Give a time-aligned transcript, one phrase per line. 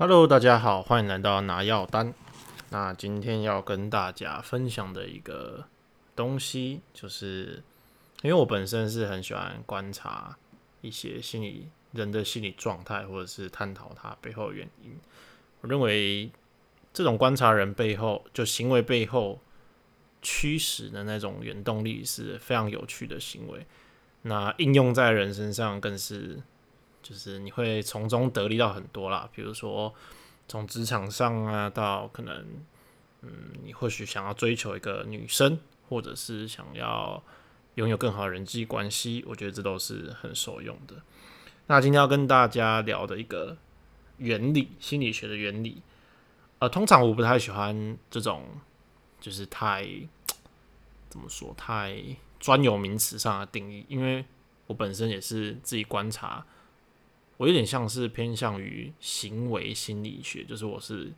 [0.00, 2.14] Hello，大家好，欢迎来到拿药单。
[2.70, 5.66] 那今天要跟大家分享的一个
[6.14, 7.60] 东西，就是
[8.22, 10.38] 因为我本身是很喜欢观察
[10.82, 14.96] 一些心理人的心理状态，或者是探讨它背后的原因。
[15.62, 16.30] 我认为
[16.92, 19.40] 这种观察人背后，就行为背后
[20.22, 23.66] 驱使的那种原动力是非常有趣的行为。
[24.22, 26.40] 那应用在人身上，更是
[27.02, 29.28] 就是你会从中得利到很多啦。
[29.34, 29.94] 比如说
[30.46, 32.44] 从职场上啊，到可能
[33.22, 33.30] 嗯，
[33.64, 37.22] 你或许想要追求一个女生，或者是想要
[37.74, 40.94] 拥有更好的人际关系，我觉得这都是很受用的。
[41.66, 43.56] 那今天要跟大家聊的一个
[44.16, 45.82] 原理，心理学的原理。
[46.60, 48.42] 呃，通常我不太喜欢这种，
[49.20, 49.86] 就是太
[51.08, 52.02] 怎么说，太
[52.40, 54.24] 专有名词上的定义，因为
[54.66, 56.44] 我本身也是自己观察，
[57.38, 61.10] 我有点像是偏向于行为心理学，就是我是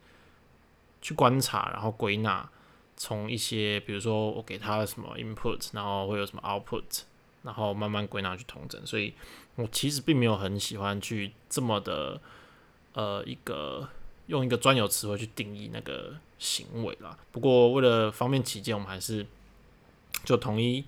[1.03, 2.49] 去观察，然后归纳，
[2.97, 7.03] 从一些比如说我给他什么 input，然后会有什么 output，
[7.43, 9.13] 然后慢慢归纳去统整，所以
[9.57, 12.21] 我其实并没有很喜欢去这么的
[12.93, 13.89] 呃一个。
[14.27, 17.19] 用一个专有词汇去定义那个行为啦。
[17.33, 19.27] 不过为了方便起见，我们还是
[20.25, 20.85] 就统一，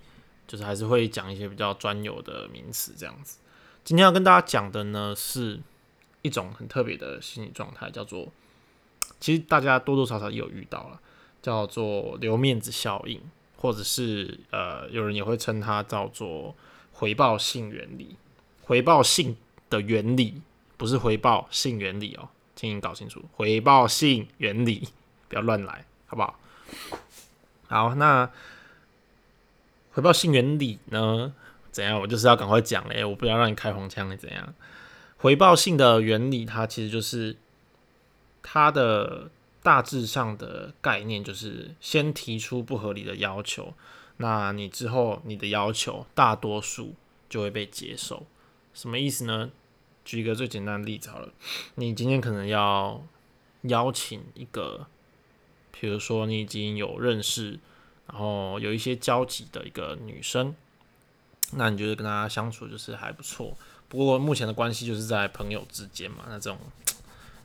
[0.47, 3.39] 就是还是会讲一些比较专有的名词这样子。
[3.83, 5.59] 今天要跟大家讲的呢，是
[6.21, 8.31] 一种很特别的心理状态，叫做
[9.19, 11.01] 其实大家多多少少有遇到了，
[11.41, 13.21] 叫做留面子效应，
[13.57, 16.55] 或者是呃，有人也会称它叫做
[16.93, 18.15] 回报性原理。
[18.61, 19.35] 回报性
[19.69, 20.41] 的原理
[20.77, 22.29] 不是回报性原理哦。
[22.55, 24.87] 请你搞清楚回报性原理，
[25.27, 26.39] 不要乱来，好不好？
[27.67, 28.29] 好，那
[29.91, 31.33] 回报性原理呢？
[31.73, 31.99] 怎样？
[31.99, 34.53] 我就是要赶快讲嘞，我不要让你开黄腔，你怎样？
[35.17, 37.35] 回报性的原理，它其实就是
[38.41, 43.73] 它的大致上的概念，就是先提出不合理的要求，
[44.17, 46.93] 那你之后你的要求大多数
[47.27, 48.25] 就会被接受。
[48.73, 49.49] 什么意思呢？
[50.05, 51.29] 举一个最简单的例子好了，
[51.75, 53.01] 你今天可能要
[53.61, 54.87] 邀请一个，
[55.71, 57.57] 比如说你已经有认识，
[58.07, 60.53] 然后有一些交集的一个女生，
[61.55, 63.55] 那你觉得跟他相处就是还不错，
[63.87, 66.57] 不过目前的关系就是在朋友之间嘛，那这种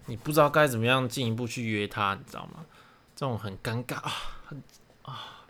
[0.06, 2.64] 你不知道该怎么样进一步去约他，你知道吗？
[3.14, 4.12] 这种很尴尬啊，
[4.46, 4.62] 很
[5.02, 5.44] 啊，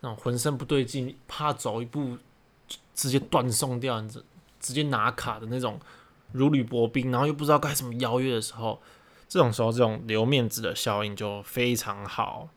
[0.00, 2.18] 那种浑身不对劲，怕走一步
[2.94, 4.22] 直接断送掉，你这
[4.60, 5.80] 直接拿卡的那种。
[6.32, 8.82] 如履薄冰，然后又不知道该怎么邀约的时候，
[9.30, 12.50] 这种时候这种留面子的效应就非常好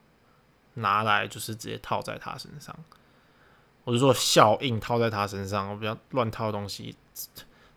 [0.73, 2.77] 拿来，就是直接套在他身上。
[3.83, 6.95] 我就说效应套在他身上，我不要乱套东西，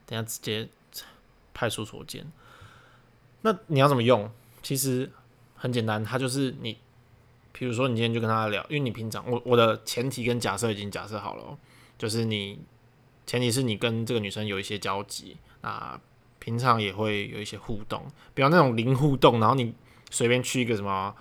[0.06, 0.68] 等下直接
[1.52, 2.30] 派出所见。
[3.42, 4.30] 那你要怎么用？
[4.62, 5.10] 其实
[5.54, 6.78] 很简单，他就是你，
[7.52, 11.58] 比如说你今天就跟他聊，因为你平常我我的前提跟假设已经假设好了，
[11.98, 12.60] 就是你
[13.26, 15.36] 前提是你跟这个女生有一些交集。
[15.64, 15.98] 啊，
[16.40, 18.04] 平常也会有一些互动，
[18.34, 19.74] 比方那种零互动，然后你
[20.10, 21.16] 随便去一个什么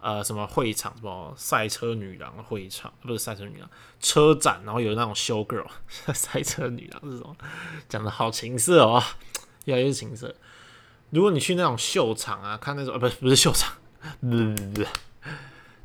[0.00, 3.70] 呃什么会场，什么赛车女郎会场，不是赛车女郎
[4.00, 5.66] 车展，然后有那种修 girl
[6.14, 7.36] 赛车女郎这种，
[7.88, 9.02] 讲的好情色哦，
[9.64, 10.34] 越来越情色。
[11.10, 13.74] 如果你去那种秀场啊，看那种呃不是不是秀场，
[14.20, 14.84] 不不不，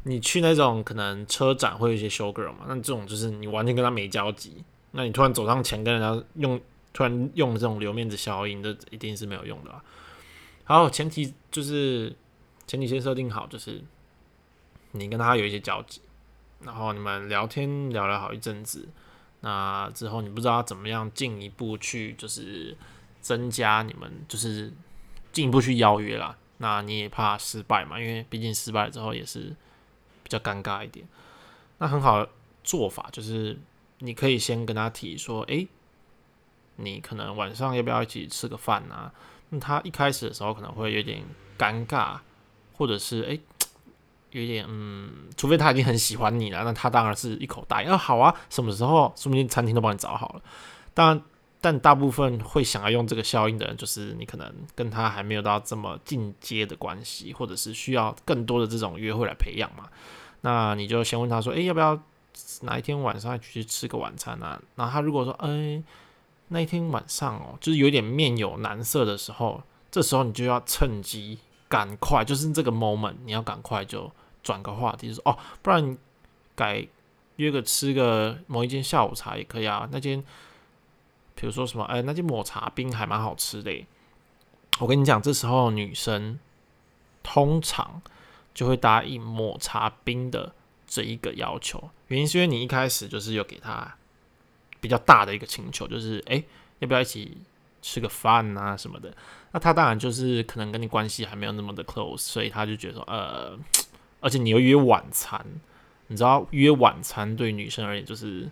[0.03, 6.61] 你去那种可能车展会有一些修 girl 嘛，那这种就是你完全跟他没交集，那你突然走上前跟人家用。
[6.95, 9.71] 突然用这种留面子效应，这一定是没有用的。
[9.71, 9.83] 啊
[10.63, 12.15] 好，前提就是
[12.67, 13.81] 前提先设定好，就是
[14.93, 16.01] 你跟他有一些交集，
[16.61, 18.87] 然后你们聊天聊了好一阵子，
[19.41, 22.75] 那之后你不知道怎么样进一步去，就是
[23.21, 24.73] 增加你们，就是
[25.31, 26.37] 进一步去邀约啦。
[26.57, 27.99] 那你也怕失败嘛？
[27.99, 29.55] 因为毕竟失败之后也是
[30.23, 31.05] 比较尴尬一点。
[31.77, 32.29] 那很好的
[32.63, 33.59] 做法就是
[33.99, 35.67] 你可以先跟他提说，诶。
[36.77, 39.13] 你可能晚上要不要一起吃个饭啊？
[39.49, 41.21] 那他一开始的时候可能会有点
[41.55, 42.17] 尴尬，
[42.73, 43.39] 或者是诶，
[44.33, 47.89] 有点嗯，除非他已经很喜欢你了，那他当然是一口答应。
[47.89, 49.13] 啊，好啊，什么时候？
[49.15, 50.41] 说不定餐厅都帮你找好了。
[50.93, 51.21] 当然，
[51.61, 59.87] 但大部分会想要用这个效应的人，就是你可能跟他还没有到这么进阶的关系，或者是需要更多的这种约会来培养嘛。
[60.41, 61.99] 那你就先问他说，诶，要不要
[62.61, 64.61] 哪一天晚上去吃个晚餐啊？
[64.75, 65.83] 然后他如果说，诶……
[66.49, 74.11] 那一天晚上哦，就是有点面有难色的时候，这时候你就要趁机赶快，就是这个 moment，你要赶快就
[74.43, 75.97] 转个话题，说哦，不然
[76.55, 76.85] 改
[77.37, 79.87] 约个吃个某一间下午茶也可以啊。
[79.91, 80.23] 那间，
[81.33, 83.85] 比如说什么，哎，那间抹茶冰还蛮好吃的。
[84.79, 86.37] 我跟你讲，这时候女生
[87.23, 88.01] 通常
[88.53, 90.53] 就会答应抹茶冰的
[90.85, 93.95] 这一个要求，原因是因为你一开始就是有给她
[94.81, 96.43] 比较大的一个请求，就是诶，
[96.79, 97.37] 要不要一起
[97.81, 99.15] 吃个饭啊什么的？
[99.51, 103.55] 那他当然就是可能跟你关系还没有那么的 close，所以他就觉得说，呃，
[104.23, 105.45] 而且你又约晚餐，
[106.07, 108.49] 你知道约晚餐对女生而言就是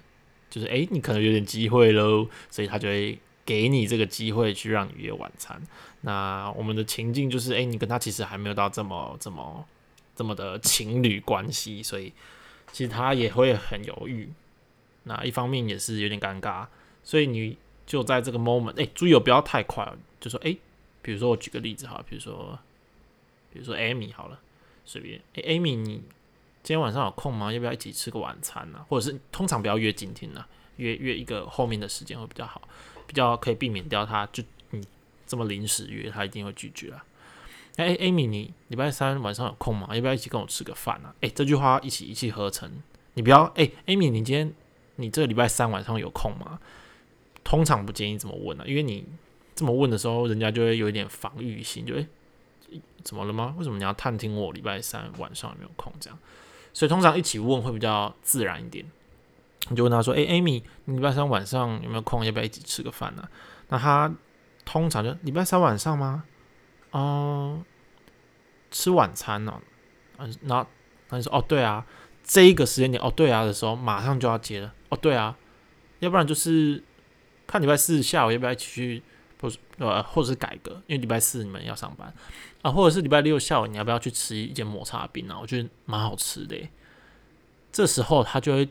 [0.49, 5.59] 就是诶，你可能有点机会喽，所以他就会给你这个机会去让你约晚餐。
[6.01, 9.65] 那我们的情境就是，诶，你跟他其实还没有到这么这么
[10.15, 12.13] 这么的情侣关系，所以
[12.71, 14.29] 其实他也会很犹豫。
[15.03, 16.67] 那一方面也是有点尴尬，
[17.03, 20.57] 所以你就在这个 moment，诶，注意哦不要太快，就说诶。
[21.03, 22.59] 比如说我举个例子哈，比如说，
[23.51, 24.39] 比如说 Amy 好了，
[24.85, 26.03] 随便，诶 Amy，你
[26.63, 27.51] 今天晚上有空吗？
[27.51, 28.85] 要不要一起吃个晚餐呢？
[28.89, 30.45] 或者是通常不要约今天呢，
[30.77, 32.61] 约约一个后面的时间会比较好，
[33.07, 34.85] 比较可以避免掉他就你
[35.25, 37.05] 这么临时约，他一定会拒绝啊。
[37.77, 39.87] 诶 Amy，你礼拜三晚上有空吗？
[39.93, 41.13] 要不要一起跟我吃个饭呢？
[41.21, 42.69] 诶，这句话一起一气呵成，
[43.13, 44.53] 你不要诶 Amy，你今天
[44.97, 46.59] 你这个礼拜三晚上有空吗？
[47.43, 49.05] 通常不建议这么问啊，因为你。
[49.53, 52.07] 这么问的时候，人家就会有一点防御心，就诶，
[53.03, 53.55] 怎么了吗？
[53.57, 55.91] 为什么你要探听我礼拜三晚上有没有空？
[55.99, 56.17] 这样，
[56.71, 58.85] 所以通常一起问会比较自然一点。
[59.69, 62.25] 你就问他说：“诶 a m y 你礼拜三晚上有没有空？
[62.25, 63.27] 要不要一起吃个饭呢？”
[63.69, 64.13] 那他
[64.65, 66.23] 通常就礼拜三晚上吗？
[66.91, 67.63] 哦，
[68.71, 69.61] 吃晚餐呢？
[70.17, 70.65] 嗯，那
[71.07, 71.85] 他就说：“哦，对啊，
[72.23, 74.73] 这一个时间点，哦，对啊的时候，马上就要接了。
[74.89, 75.37] 哦，对啊，
[75.99, 76.83] 要不然就是
[77.45, 79.03] 看礼拜四下午要不要一起去。”
[79.41, 82.13] 或者呃，或者是改革，因为礼拜四你们要上班
[82.61, 85.37] 啊，或者是礼拜六下午你要不要去吃一件抹茶冰啊？
[85.41, 86.55] 我觉得蛮好吃的。
[87.71, 88.69] 这时候他就会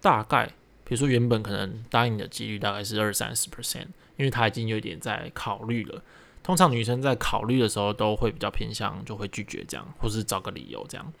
[0.00, 0.46] 大概，
[0.84, 6.00] 比如说原本可能答应你的几率大概是二三十 percent，因为他已经有点在考虑了。
[6.42, 11.12] 通常女生在考虑的时候都会比较偏向，就会拒绝这样，或是找个理由这样。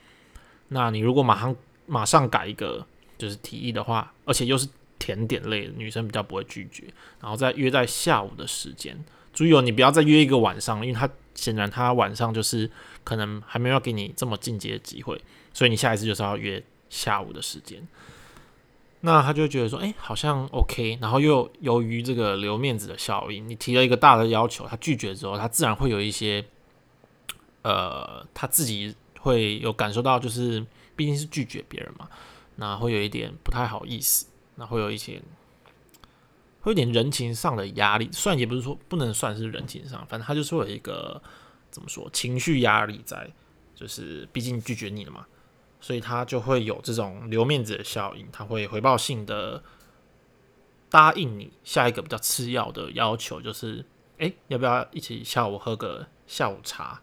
[0.68, 1.56] 那你如果马上
[1.86, 2.86] 马上改一个
[3.18, 4.68] 就是提议的话，而且又是。
[4.98, 6.84] 甜点类的女生比较不会拒绝，
[7.20, 9.04] 然后再约在下午的时间。
[9.32, 12.70] 注意哦，你不要再约一个晚上，因为他显然他晚上就是
[13.04, 15.20] 可能还没有给你这么进阶的机会，
[15.52, 17.86] 所以你下一次就是要约下午的时间。
[19.02, 20.98] 那他就觉得说，哎，好像 OK。
[21.02, 26.42] 然后又由于这个留面子的效应，你提了一个大的要求，他拒绝之后，他自然会有一些，
[27.60, 30.64] 呃，他自己会有感受到，就是
[30.96, 32.08] 毕竟是拒绝别人嘛，
[32.56, 34.26] 那会有一点不太好意思。
[34.56, 35.22] 那会有一些，
[36.60, 41.22] 会有点人情上的压力，算也不是说不能算是人情上，反正他就是会有一个
[41.70, 43.30] 怎么说情绪压力在，
[43.74, 45.26] 就是毕竟拒绝你了嘛，
[45.80, 49.62] 所以他就会有这种留面子的效应，他会回报性的
[50.88, 53.84] 答应你下一个比较次要的要求，就是
[54.18, 57.02] 哎，要不要一起下午喝个下午茶，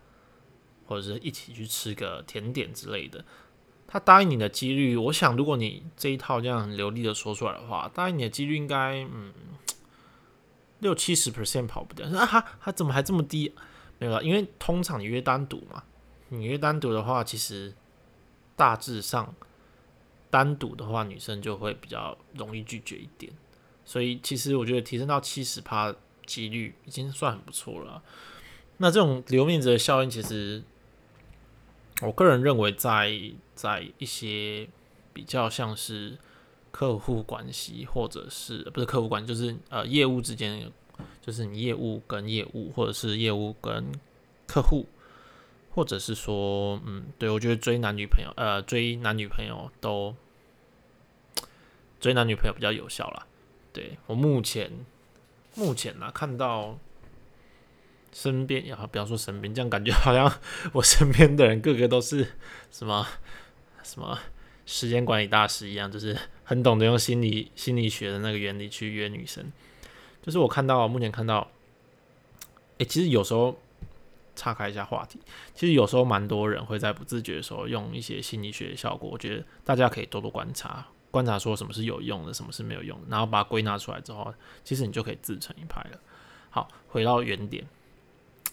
[0.87, 3.23] 或者是一起去吃个甜点之类的。
[3.93, 9.31] 他答应你的几率，我想，如果你这一套这样很流利的说出来的话，答应你的几率应该，嗯，
[10.79, 12.07] 六七十 percent 跑不掉。
[12.17, 13.53] 啊哈，他怎么还这么低？
[13.99, 15.83] 没有，因为通常你约单独嘛，
[16.29, 17.71] 你约单独的话，其实
[18.55, 19.35] 大致上
[20.31, 23.31] 单独的话，女生就会比较容易拒绝一点。
[23.85, 25.93] 所以其实我觉得提升到七十趴
[26.25, 28.01] 几率已经算很不错了。
[28.77, 30.63] 那这种留面子的效应，其实。
[32.01, 33.13] 我个人认为，在
[33.55, 34.67] 在一些
[35.13, 36.17] 比较像是
[36.71, 40.71] 客户关系，或者是不是客户关系，就是呃业务之间，
[41.21, 43.91] 就是你业务跟业务，或者是业务跟
[44.47, 44.87] 客户，
[45.71, 50.15] 或者是说，嗯，对我觉得追男女朋友，呃，追男女朋友都
[51.99, 53.27] 追男女朋友比较有效啦。
[53.71, 54.71] 对我目前
[55.55, 56.77] 目前呢看到。
[58.15, 60.31] 身边也好，不要说身边，这样感觉好像
[60.71, 62.27] 我身边的人个个都是
[62.69, 63.07] 什么
[63.83, 64.17] 什么
[64.65, 69.51] 时间管理大师一样，就是很懂得用心理心理学的那个原理去约女生。
[70.21, 71.47] 就是我看到目前看到，
[72.79, 73.59] 哎，其实有时候
[74.35, 75.19] 岔开一下话题，
[75.53, 79.09] 其实有时候蛮多人会在不自觉的时候用一些心理学的效果。
[79.09, 85.99] 我觉得大家可以多多观察，观察说什么是有用的，什么是没有用，然后把它归纳出来之后，其实你就可以自成一派了。
[86.49, 87.65] 好，回到原点。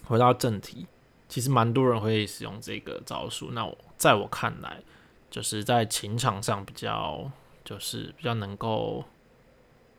[0.05, 0.87] 回到正题，
[1.29, 3.51] 其实蛮多人会使用这个招数。
[3.51, 4.81] 那我在我看来，
[5.31, 7.31] 就是在情场上比较，
[7.65, 9.03] 就是比较能够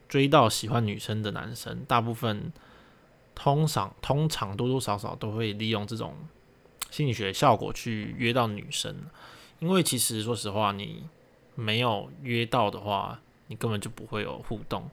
[0.08, 2.52] 追到喜欢女生的男生，大部分
[3.34, 6.14] 通常通常多多少少都会利用这种
[6.90, 8.94] 心理学效果去约到女生。
[9.58, 11.04] 因为其实说实话，你
[11.54, 14.90] 没有约到的话，你根本就不会有互动。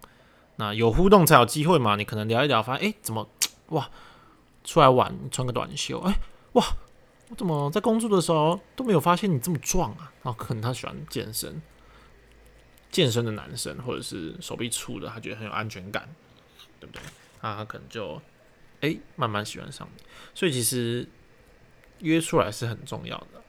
[0.56, 1.96] 那有互动才有机会嘛？
[1.96, 3.28] 你可能聊一聊，发现哎，怎么
[3.70, 3.90] 哇？
[4.64, 6.20] 出来玩，穿个短袖，哎，
[6.52, 6.64] 哇，
[7.30, 10.12] 我怎么在工作的时候都没有发现你这么壮啊？
[10.24, 11.62] 然后可能他喜欢健身，
[12.92, 16.10] 健身的男生或者是手臂粗的，他觉得很有安全感，
[16.80, 17.02] 对不对？
[17.42, 18.20] 那他可能就
[18.82, 20.04] 哎慢慢喜欢上你。
[20.34, 21.08] 所以其实
[22.00, 23.44] 约出来是很重要的。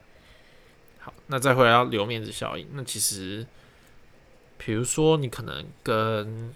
[0.99, 3.47] 好，那再回来要留面子效应，那其实
[4.59, 6.55] 比如说你可能跟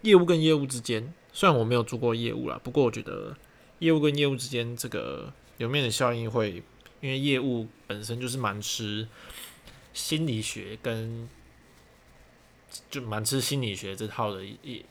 [0.00, 3.36] 业务跟业务之间，虽然我没有做过业务啦，不过我觉得
[3.78, 6.62] 业务跟业务之间这个有面的效应会，
[7.00, 9.06] 因为业务本身就是蛮吃
[9.92, 11.28] 心理学跟
[12.90, 14.84] 就蛮吃心理学这套的一一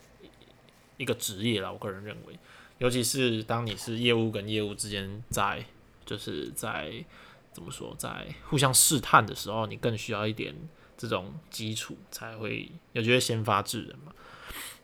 [0.96, 1.70] 一个职业啦。
[1.70, 2.38] 我个人认为，
[2.78, 5.64] 尤其是当你是业务跟业务之间在
[6.04, 7.04] 就是在
[7.52, 10.54] 怎么说在互相试探的时候，你更需要一点
[10.96, 14.12] 这种基础，才会有觉得先发制人嘛。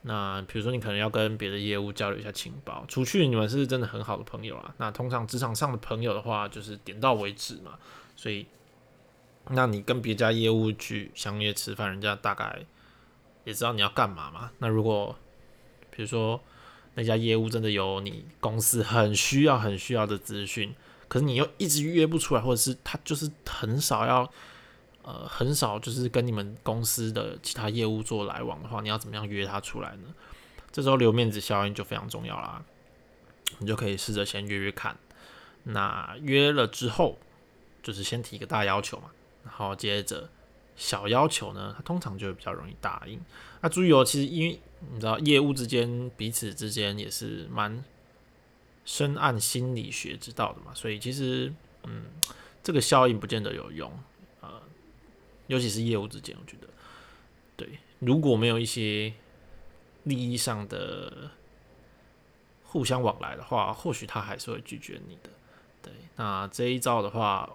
[0.04, 4.74] 那比如说，你可能要跟别的业务交流一下情报，除去你们是真的很好的朋友啊。
[4.78, 7.78] 那通常职场上的朋友的话，就是点到为止嘛。
[8.16, 8.46] 所以，
[9.50, 12.64] 那你跟别家业务去相约吃饭，人家大概
[13.44, 14.50] 也知道你要干嘛嘛。
[14.58, 15.16] 那如果
[15.90, 16.40] 比如说
[16.94, 20.74] 那家业务真的有你公司很需要、很需要的资讯，
[21.06, 24.28] 可是你又一直约不出来，或者是他就是很少要。
[25.02, 30.14] 呃，很少就是跟你们公司的其他业务做来往的话，你要怎么样约他出来呢？
[30.70, 32.64] 这时候留面子效应就非常重要啦。
[33.58, 34.96] 你就可以试着先约约看，
[35.64, 37.18] 那约了之后，
[37.82, 39.10] 就是先提一个大要求嘛，
[39.44, 40.30] 然后接着
[40.76, 43.20] 小要求呢，他通常就会比较容易答应。
[43.60, 44.60] 那注意哦，其实因为
[44.92, 47.84] 你知道业务之间彼此之间也是蛮
[48.84, 52.04] 深谙心理学之道的嘛，所以其实嗯，
[52.62, 53.92] 这个效应不见得有用。
[55.52, 56.68] 尤其是业务之间，我觉得，
[57.58, 59.12] 对，如果没有一些
[60.04, 61.30] 利益上的
[62.64, 65.28] 互相往来的话，或许他还是会拒绝你的。
[65.82, 67.50] 对，那这一招的话，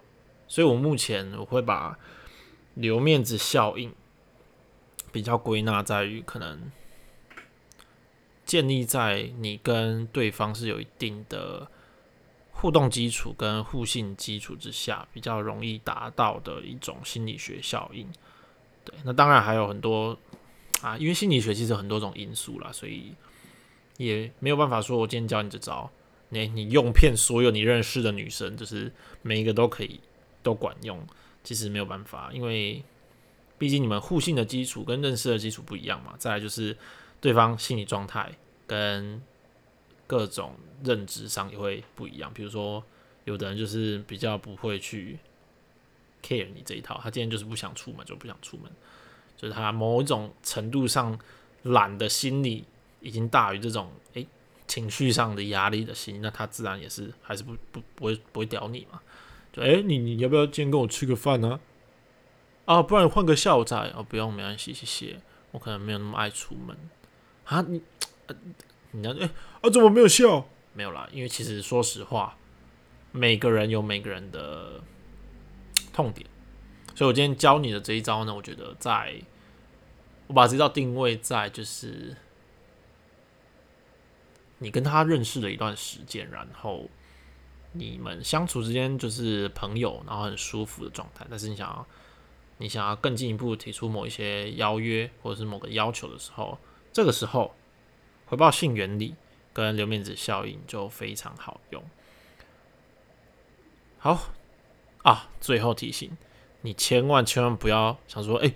[0.46, 1.98] 所以我目前我会把
[2.74, 3.92] 留面子效应
[5.10, 6.70] 比较归纳在于，可能
[8.44, 11.68] 建立在你跟对方是有一定的。
[12.60, 18.04] 互动基础跟互信基础之下，比较容易达到的一种心理学效应。
[18.84, 20.18] 对，那当然还有很多
[20.82, 23.14] 啊，因为心理学其实很多种因素啦，所以
[23.96, 25.88] 也没有办法说我今天教你这招，
[26.30, 30.00] 你你用骗所有你认识的女生，就是每一个都可以
[30.42, 31.00] 都管用。
[31.44, 32.82] 其实没有办法，因为
[33.56, 36.14] 毕竟你们互信的基础跟认识的基础不一样嘛。
[36.18, 36.76] 再来就是
[37.20, 38.32] 对方心理状态
[38.66, 39.22] 跟。
[40.08, 42.82] 各种认知上也会不一样，比如说，
[43.26, 45.18] 有的人就是比较不会去
[46.22, 48.72] care 你这一套，他今天就是不想出门，就不想出门，
[49.36, 51.16] 就是他某一种程度上
[51.64, 52.64] 懒的心理
[53.00, 54.26] 已经大于这种诶
[54.66, 59.02] 情绪上的压力的心，那他自然也是还是不不不会不会屌你嘛，
[59.52, 61.60] 就诶，你你要不要今天跟我吃个饭呢？
[62.64, 66.74] 啊，不然换个下午再哦，不用没关系，谢谢，我可能没有那么爱出门
[67.44, 67.82] 啊，你。
[68.92, 69.30] 你要哎
[69.60, 70.48] 啊，怎么没有笑？
[70.72, 72.38] 没有啦，因为其实说实话，
[73.10, 74.80] 每个人有每个人的
[75.92, 76.24] 痛点，
[76.94, 79.20] 所以我今天教你的这一招呢，我觉得在
[80.28, 82.16] 我把这招定位在就是
[84.58, 86.88] 你跟他认识了一段时间，然后
[87.72, 91.26] 你们相处之间就是朋友，然后很舒服的状态。
[91.28, 91.86] 但是你想要
[92.58, 96.56] 你想要更进一步提出某一些邀约或者是某个要求的时候，
[96.92, 97.54] 这个时候。
[98.28, 99.14] 回报性原理
[99.52, 101.82] 跟留面子效应就非常好用。
[103.98, 104.32] 好
[105.02, 106.16] 啊，最后提醒
[106.60, 108.52] 你，千万千万不要想说，哎，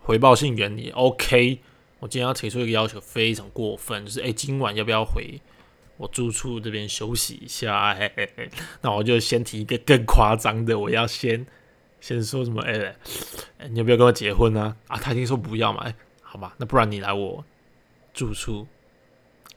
[0.00, 1.60] 回报性原理 OK。
[2.00, 5.40] 我今天要提出一个要求，非常过分，就是哎，今晚要不要回
[5.96, 7.94] 我住处这边休息一下？
[7.94, 11.46] 嘿嘿嘿，那我就先提一个更夸张的，我要先
[12.00, 12.60] 先说什么？
[12.62, 12.96] 哎，
[13.70, 14.76] 你要不要跟我结婚呢？
[14.88, 15.82] 啊，他已经说不要嘛。
[15.84, 17.44] 哎，好吧，那不然你来我。
[18.12, 18.66] 住处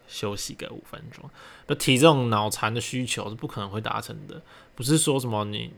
[0.08, 1.30] 休息个五分钟，
[1.66, 4.42] 不提这种脑残的需求是不可能会达成的。
[4.76, 5.74] 不是说什么你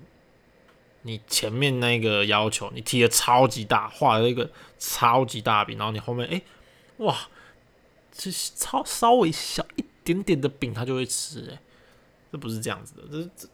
[1.03, 6.41] 你前面那个要求你提的超级大，画了一个超级大饼，然后你后面哎
[6.98, 7.15] 哇，
[8.12, 11.62] 这超稍微小一点点的饼他就会吃哎，
[12.31, 13.48] 这不是这样子的，这是这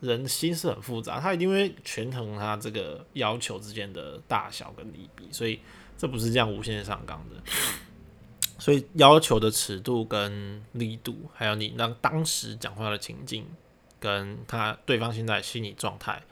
[0.00, 5.58] 人心是很复杂，他一定会权衡他这个要求之间的大小跟利弊，所以
[5.96, 7.36] 这不是这样无限上纲的。
[8.58, 13.46] 所以要求的尺度跟力度，还有你让当时讲话的情境，
[13.98, 16.22] 跟他对方现在心理状态，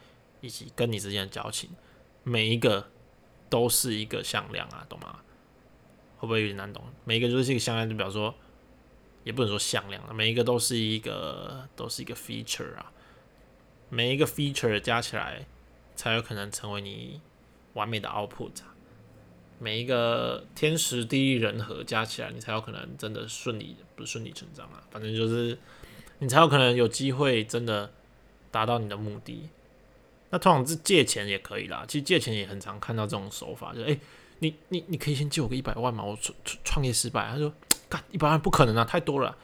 [0.40, 1.70] 以及跟你之间的交情，
[2.22, 2.88] 每一个
[3.50, 5.18] 都是一个向量啊，懂吗？
[6.18, 6.84] 会不会有点难懂？
[7.04, 8.32] 每一个就是一个向量，就比如说，
[9.24, 12.92] 也不能说向量了，每一个都是一个都是一个 feature 啊，
[13.88, 15.44] 每一个 feature 加起来
[15.96, 17.20] 才有可能成为你
[17.72, 18.71] 完美的 output 啊，
[19.62, 25.56] 每一个天时地利人和加起来，你才有可能真的顺利不顺理成章啊，反正就是
[26.18, 27.92] 你才有可能有机会真的
[28.50, 29.48] 达到你的目的。
[30.30, 34.00] 那通常是借钱也可以啦，其实借钱也很常看到这种手法，就诶，
[34.40, 37.52] 你你你可以先借我个一百万嘛，我创创业失败，他说。
[37.92, 39.36] 干一百万不可能啊，太多了。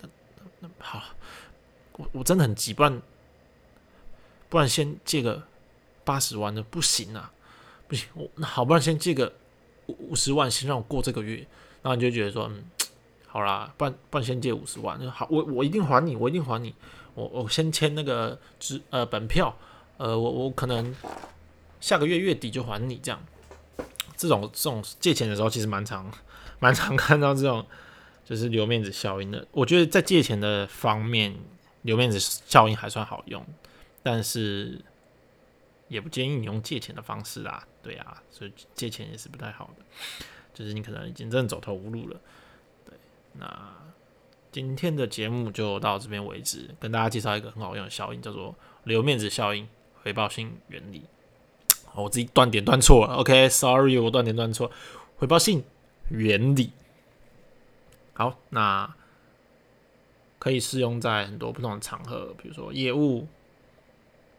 [0.00, 0.08] 那
[0.58, 1.00] 那好，
[1.92, 3.00] 我我真的很急，不然
[4.48, 5.40] 不然先借个
[6.02, 7.32] 八十万的不行啊，
[7.86, 9.32] 不行，我那好，不然先借个
[9.86, 11.36] 五五十万，先让我过这个月。
[11.82, 12.64] 然后你就觉得说，嗯，
[13.26, 16.74] 好啦，不然不然先借五十万，好，我我一定还你，我一定还你。
[17.14, 19.56] 我我先签那个支呃本票，
[19.96, 20.94] 呃，我我可能
[21.80, 23.22] 下个月月底就还你这样。
[24.16, 26.10] 这种这种借钱的时候，其实蛮常
[26.60, 27.64] 蛮常看到这种。
[28.24, 31.34] 就是留面子效应的，我觉得在借钱的方面，
[31.82, 33.44] 留面子效应还算好用，
[34.00, 34.80] 但是
[35.92, 39.84] 也不建议你用借钱的方式啦，对啊，所以借钱也是不太好的，
[40.54, 42.18] 就是你可能已经真的走投无路了。
[42.86, 42.94] 对，
[43.34, 43.76] 那
[44.50, 49.68] 今天的节目就到这边为止，跟大家介绍一个很好用的效应，叫做留面子效应
[50.02, 51.04] 回报性原理。
[51.94, 54.70] 我自己断点断错了，OK，Sorry，我断点断错，
[55.18, 55.62] 回报性
[56.08, 56.72] 原理。
[58.14, 58.94] 好，那
[60.38, 63.28] 可以适用在很多不同的场合，比如说业务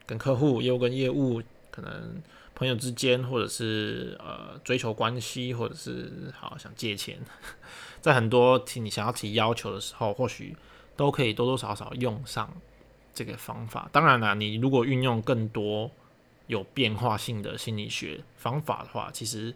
[0.05, 1.41] 跟客户，业务跟业务，
[1.71, 2.21] 可能
[2.55, 7.19] 朋友之间，或者是呃追求关系，或者是好想借钱，
[8.01, 10.55] 在很多提你想要提要求的时候，或许
[10.95, 12.53] 都可以多多少少用上
[13.13, 13.89] 这个方法。
[13.91, 15.89] 当然了，你如果运用更多
[16.47, 19.55] 有变化性的心理学方法的话，其实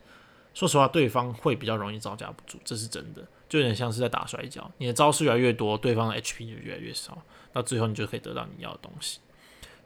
[0.53, 3.27] 说实话，对方会比较容易招架不住，这是真的。
[3.49, 7.21] 就有点像是在打摔跤，你的招式越来越多，对方的 HP 就越来越少，
[7.53, 9.19] 到最后你就可以得到你要的东西。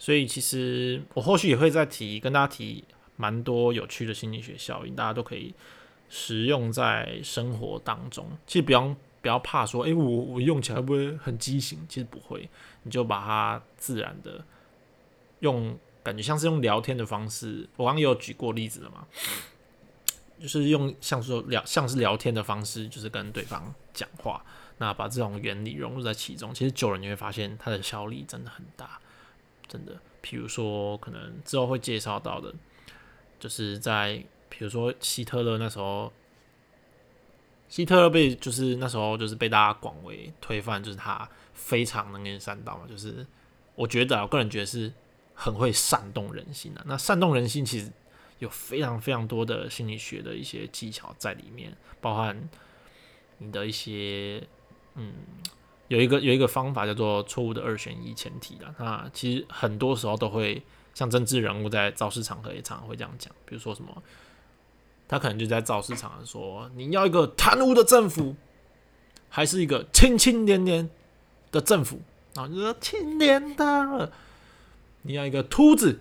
[0.01, 2.83] 所以其实我后续也会再提，跟大家提
[3.18, 5.53] 蛮多有趣的心理学效应，大家都可以
[6.09, 8.27] 实用在生活当中。
[8.48, 11.85] 其实不要不要怕说，诶，我我用起来会不会很畸形？
[11.87, 12.50] 其实不会，
[12.81, 14.44] 你就把它自然的
[15.42, 17.70] 用，感觉像是用聊天的方式。
[17.77, 19.05] 我刚刚有举过例子了嘛？
[20.42, 24.44] 就是用像说聊像是聊天的方式，就是跟对方讲话，
[24.79, 29.00] 那把这种原理融入在其中，其实久了你会发现它的效力真的很大，
[29.72, 30.00] 真的。
[30.20, 32.53] 比如说，可能之后会介绍到的，
[33.40, 36.12] 就是在比如说希特勒那时候，
[37.70, 43.25] 希特勒被就是那时候就是被大家广为推翻，就是他非常能言善道嘛，就是
[43.75, 44.92] 我觉得我个人觉得是
[45.34, 46.84] 很会煽动人心的。
[46.86, 47.92] 那煽动人心其实。
[48.42, 52.50] 有非常非常多的心理学的一些技巧在里面，包含
[53.38, 54.42] 你的一些，
[54.96, 55.14] 嗯，
[55.92, 58.74] 有一个有一个方法叫做错误的二选一前提的。
[58.80, 64.01] 那其实很多时候都会像政治人物在造势场合也常常会这样讲，比如说什么，
[65.08, 68.38] 他可能就在造势场合说，你要一个贪污的政府，
[69.27, 70.90] 还是一个清清廉廉
[71.51, 72.00] 的政府？
[72.34, 74.14] 然后就说清廉的，
[75.01, 76.00] 你要一个秃子。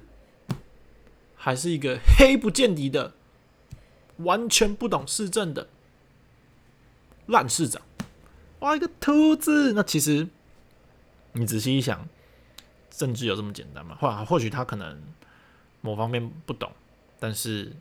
[1.42, 3.14] 还是一个黑不见底的、
[4.18, 5.68] 完全不懂市政的
[7.28, 7.80] 烂市长，
[8.60, 9.72] 哇，一个秃子。
[9.72, 10.26] 那其实
[11.32, 12.08] 你仔细一想，
[12.90, 13.96] 政治有这么简单吗？
[14.00, 15.02] 或或许他可能
[15.80, 16.70] 某方面不懂，
[17.18, 17.72] 但是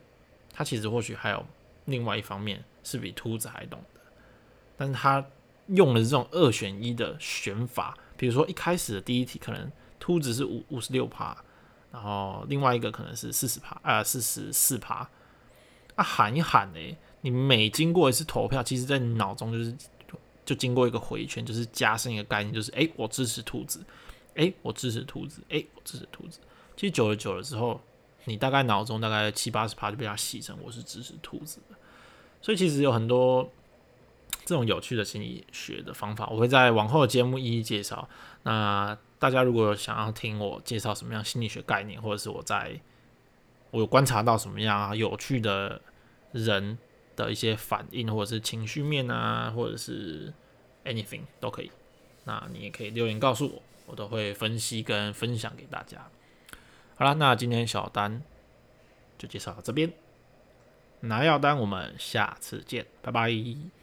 [0.54, 1.46] 他其实或许还有
[1.86, 4.02] 另外一方面是比秃子还懂的。
[4.78, 5.26] 但是他
[5.68, 11.38] 用的这种二选一的选法，比如说一开始的第一题，可能秃子是五五十六趴。
[11.92, 15.10] 然后另外一个可能是四十趴啊，四十四趴
[15.96, 19.76] 啊，喊一喊诶，你每经过一次投票，其实在你脑中就是
[20.50, 23.86] 就经过一个回圈，就是加深一个概念，就是诶，我支持兔子，
[24.34, 26.40] 诶，我支持兔子，诶，我支持兔子。
[26.76, 27.80] 其实久了久了之后，
[28.26, 31.76] 你大概脑中大概七八十趴就被它洗成我是支持兔子的。
[32.42, 33.48] 所以其实有很多
[34.44, 38.10] 这种有趣的心理学的方法，我会在往后的节目一一介绍。
[38.42, 42.82] 那大家如果有想要听我介绍什么样心理学概念，或者是我在
[43.70, 45.80] 我有观察到什么样有趣的
[46.32, 46.76] 人
[47.26, 50.34] 的一些反应，或者是情绪面啊，或者是
[50.86, 51.72] anything 都可以。
[52.26, 56.10] 那你也可以留言告诉我，我都会分析跟分享给大家。
[56.96, 58.22] 好了，那今天小单
[59.18, 59.92] 就介绍到这边，
[61.02, 63.79] 拿药单我们下次见，拜拜。